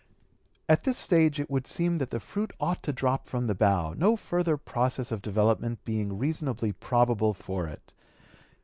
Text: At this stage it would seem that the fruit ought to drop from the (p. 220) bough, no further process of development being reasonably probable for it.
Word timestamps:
At 0.67 0.83
this 0.83 0.97
stage 0.97 1.39
it 1.39 1.47
would 1.51 1.67
seem 1.67 1.97
that 1.97 2.09
the 2.09 2.19
fruit 2.19 2.51
ought 2.59 2.81
to 2.81 2.91
drop 2.91 3.27
from 3.27 3.45
the 3.45 3.53
(p. 3.53 3.59
220) 3.65 3.93
bough, 3.93 3.95
no 4.03 4.15
further 4.15 4.57
process 4.57 5.11
of 5.11 5.21
development 5.21 5.85
being 5.85 6.17
reasonably 6.17 6.71
probable 6.71 7.35
for 7.35 7.67
it. 7.67 7.93